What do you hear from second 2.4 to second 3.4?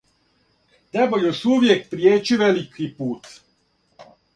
велики пут.